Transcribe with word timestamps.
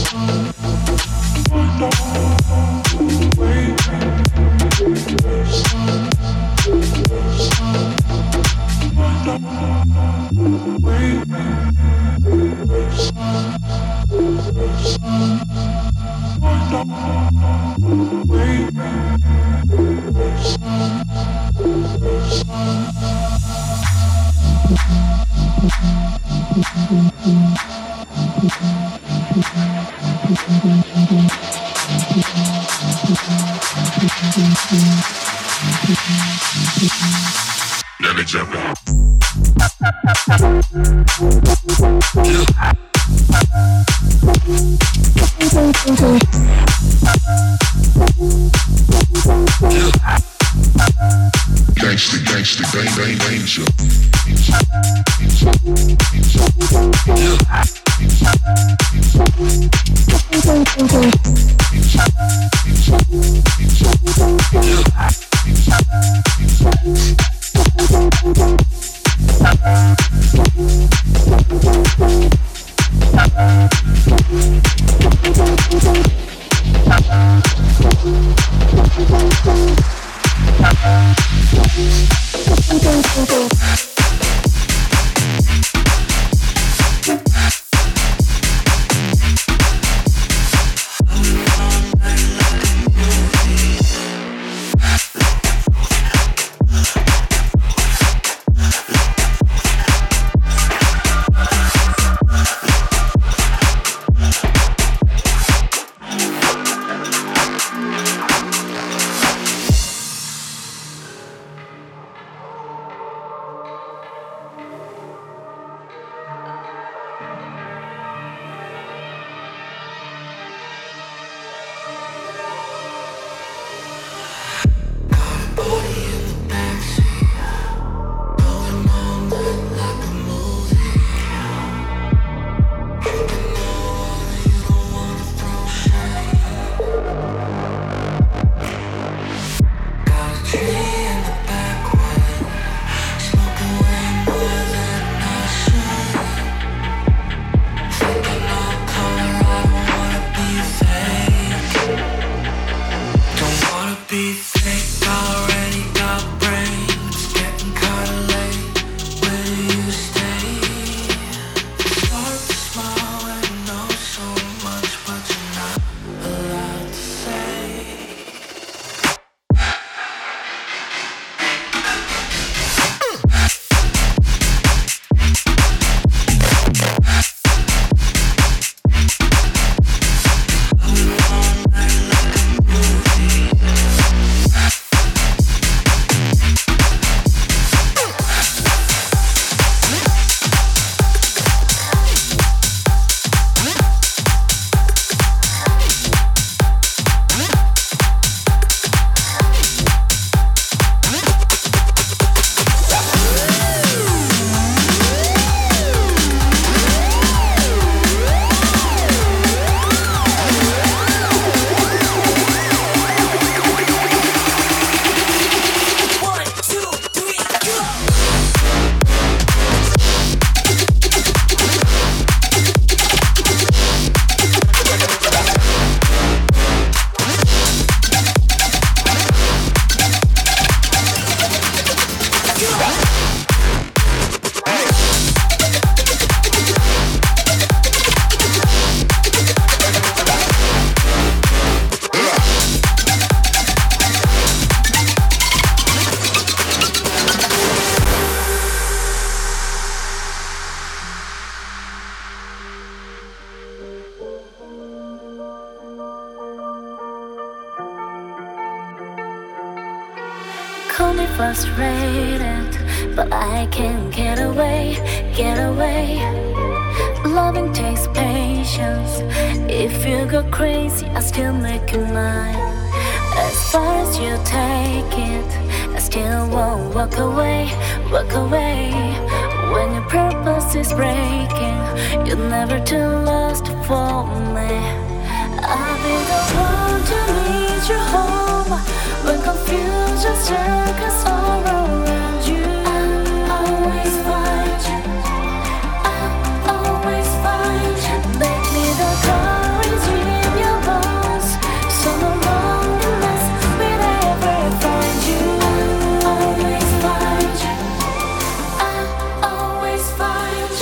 No. 0.00 0.50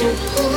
Again. 0.00 0.47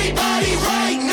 everybody 0.00 0.56
right 0.64 0.98
now. 1.02 1.09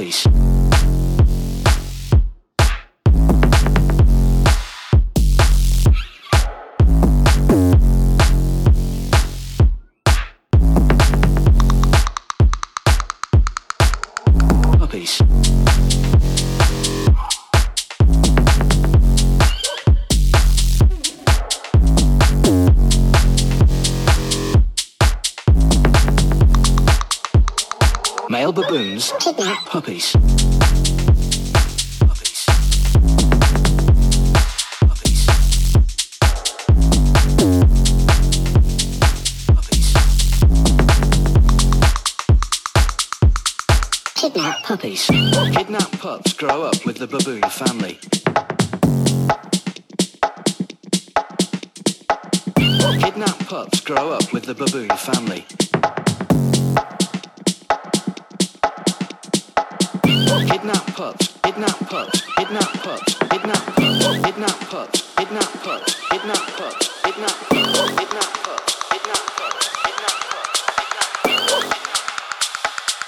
Peace. 0.00 0.29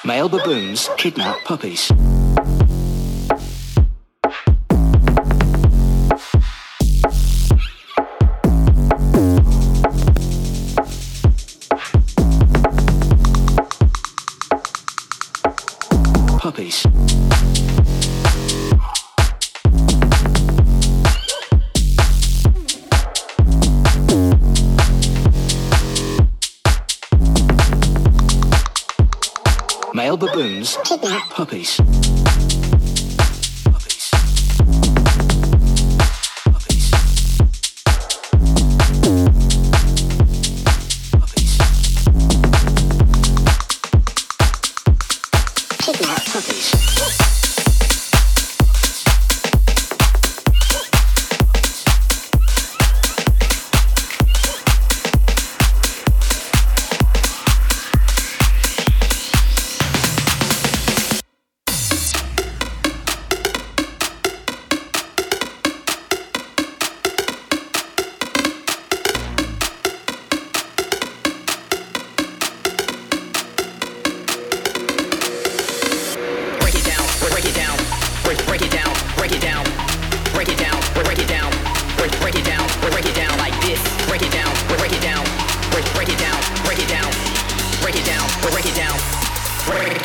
Male 0.05 0.29
baboons 0.29 0.91
kidnap 0.97 1.45
puppies. 1.45 1.91
puppies. 31.33 31.82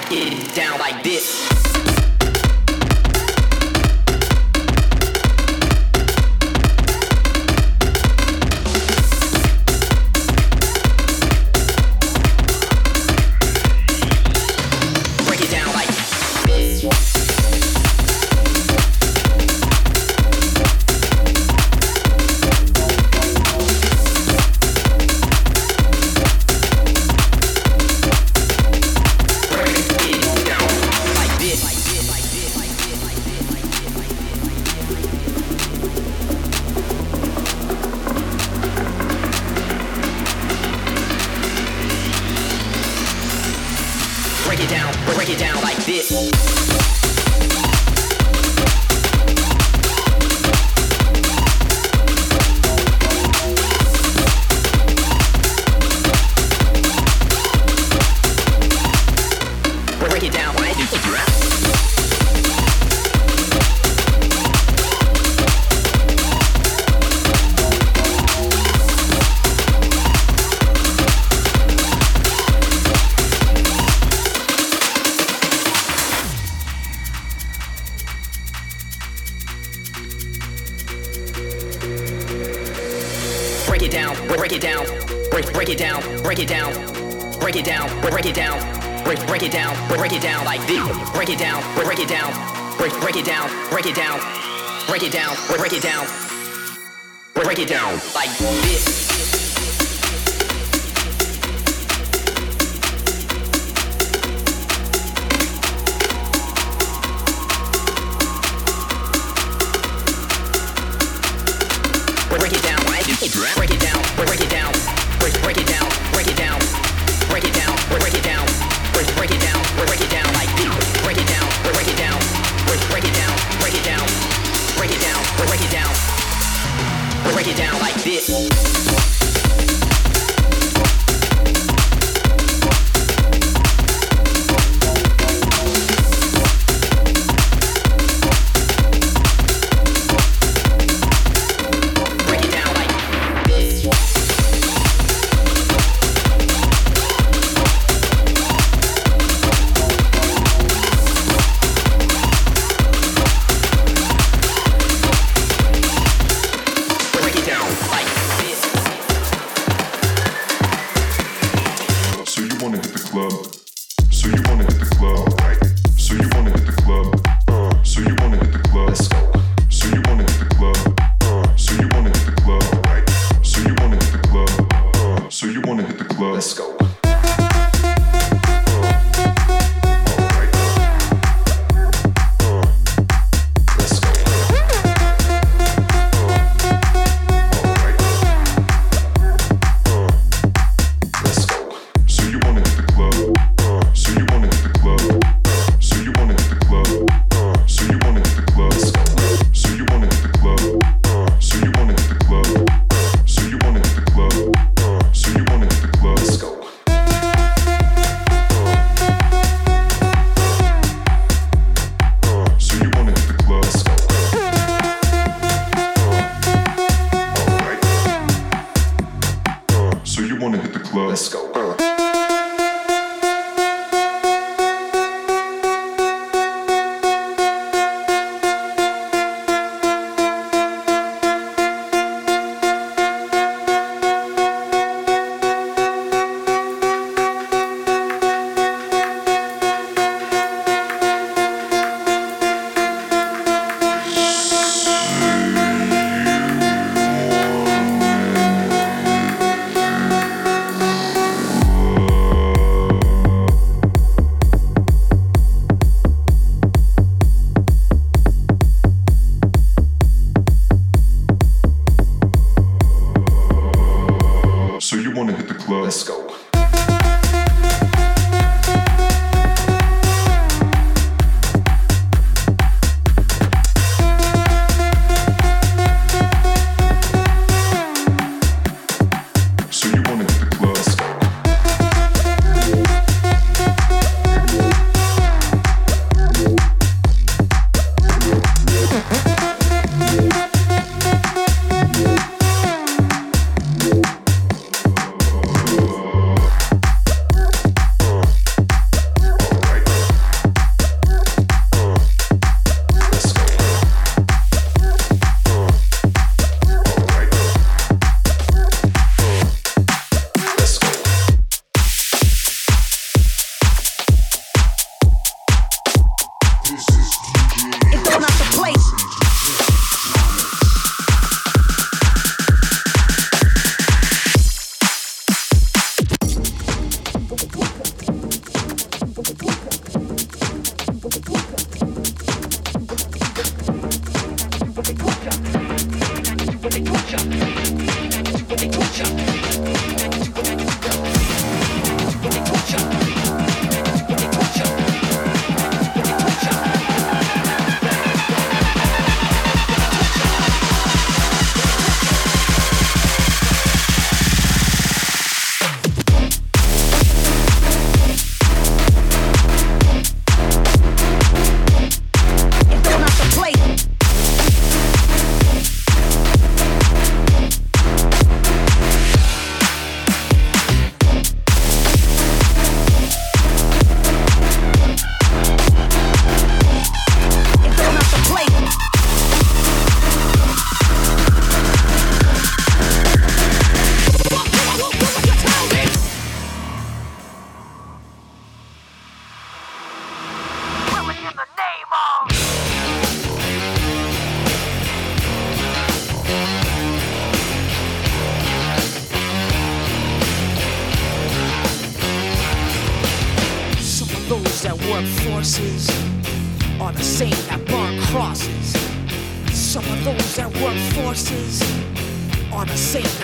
getting 0.09 0.39
down 0.53 0.79
like 0.79 1.03
this. 1.03 1.66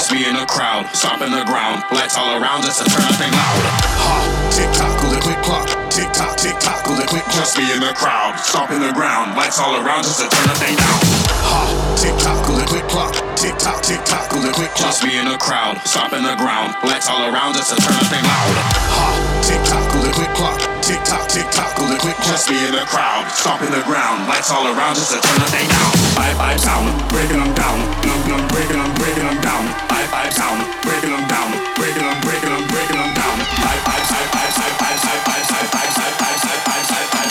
Just 0.00 0.16
me 0.16 0.24
in 0.24 0.32
the 0.32 0.46
crowd, 0.48 0.88
stomping 0.96 1.28
the 1.28 1.44
ground. 1.44 1.84
Lights 1.92 2.16
all 2.16 2.34
around 2.40 2.64
us 2.64 2.80
to 2.80 2.88
turn 2.88 3.04
the 3.04 3.14
thing 3.20 3.30
loud. 3.30 3.62
Ha, 4.00 4.16
tick 4.48 4.70
tock, 4.72 4.96
it 4.96 5.22
quick 5.22 5.42
clock. 5.44 5.66
Tick 5.92 6.08
tock, 6.16 6.34
tick 6.40 6.56
tock, 6.56 6.82
it 6.82 7.06
quick 7.10 7.22
clock. 7.28 7.36
Just 7.36 7.58
me 7.60 7.68
in 7.68 7.84
the 7.84 7.92
crowd, 7.92 8.38
stomping 8.40 8.80
the 8.80 8.94
ground. 8.96 9.36
Lights 9.36 9.60
all 9.60 9.76
around 9.76 10.08
us 10.08 10.18
to 10.18 10.26
turn 10.26 10.46
the 10.48 10.56
thing 10.56 10.72
down. 10.72 10.98
Ha, 11.46 11.60
tick 12.00 12.16
tock, 12.16 12.42
it 12.48 12.68
quick 12.70 12.88
clock. 12.88 13.12
Tick 13.36 13.54
tock, 13.60 13.84
tick 13.84 14.00
tock, 14.08 14.32
it 14.32 14.54
quick 14.56 14.72
clock. 14.72 14.88
Just 14.88 15.04
me 15.04 15.20
in 15.20 15.28
the 15.28 15.36
crowd, 15.36 15.76
stomping 15.84 16.24
the 16.24 16.34
ground. 16.40 16.74
Lights 16.82 17.12
all 17.12 17.22
around 17.28 17.60
us 17.60 17.70
to 17.70 17.76
turn 17.76 17.98
the 17.98 18.06
thing 18.08 18.24
loud. 18.24 18.56
Ha, 18.96 19.06
tick 19.44 19.62
tock, 19.68 19.84
it 19.84 20.14
quick 20.16 20.32
clock. 20.32 20.56
Tick 20.80 21.02
tock, 21.04 21.28
tick 21.28 21.44
tock, 21.52 21.76
it 21.76 22.00
quick 22.00 22.16
clock. 22.16 22.34
Just 22.34 22.48
me 22.48 22.56
in 22.56 22.72
the 22.72 22.88
crowd, 22.88 23.28
stomping 23.36 23.70
the 23.70 23.84
ground. 23.84 24.26
Lights 24.26 24.48
all 24.48 24.64
around 24.64 24.96
us 24.96 25.12
to 25.12 25.20
turn 25.20 25.38
the 25.44 25.50
thing 25.52 25.68
down. 25.68 25.99
Five 26.16 26.36
five 26.36 26.60
sound, 26.60 26.88
breaking 27.08 27.38
them 27.38 27.54
down. 27.54 27.78
Num 28.06 28.20
num, 28.28 28.48
breaking 28.48 28.76
them, 28.76 28.94
breaking 28.94 29.24
them 29.24 29.40
down. 29.40 29.64
Five 29.88 30.08
five 30.10 30.32
sound, 30.32 30.60
breaking 30.82 31.10
them 31.10 31.26
down. 31.28 31.50
Breaking 31.76 32.04
them, 32.04 32.20
breaking 32.20 32.50
them, 32.50 32.66
breaking 32.68 32.96
them 32.96 33.14
down. 33.14 33.36
Five 33.64 33.80
five 33.86 34.04
five 34.10 34.28
five 34.30 34.52
five 34.54 34.74
five 34.78 34.98
five 35.00 35.20
five 35.20 35.44
five 35.44 35.68
five 35.70 35.92
five 35.94 36.00
five 36.00 36.38
five 36.40 36.40
five 36.40 36.76
five 36.80 37.14
five 37.14 37.30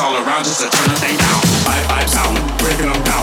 All 0.00 0.16
around 0.16 0.44
just 0.44 0.60
to 0.60 0.68
turn 0.68 0.88
the 0.88 0.96
thing 0.96 1.16
down. 1.16 1.40
Five 1.62 1.86
five 1.86 2.10
sound, 2.10 2.36
breaking 2.58 2.90
them 2.90 3.02
down. 3.04 3.13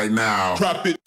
right 0.00 0.10
now. 0.10 0.56
Drop 0.56 0.86
it. 0.86 0.99